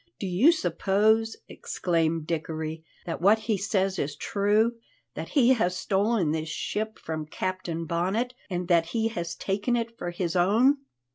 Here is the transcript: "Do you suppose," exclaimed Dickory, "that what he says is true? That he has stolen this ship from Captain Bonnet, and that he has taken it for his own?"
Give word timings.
"Do 0.19 0.25
you 0.25 0.51
suppose," 0.51 1.37
exclaimed 1.47 2.25
Dickory, 2.25 2.83
"that 3.05 3.21
what 3.21 3.37
he 3.37 3.55
says 3.55 3.99
is 3.99 4.15
true? 4.15 4.79
That 5.13 5.29
he 5.37 5.49
has 5.53 5.77
stolen 5.77 6.31
this 6.31 6.49
ship 6.49 6.97
from 6.97 7.27
Captain 7.27 7.85
Bonnet, 7.85 8.33
and 8.49 8.67
that 8.67 8.87
he 8.97 9.09
has 9.09 9.35
taken 9.35 9.75
it 9.75 9.95
for 9.99 10.09
his 10.09 10.35
own?" 10.35 10.77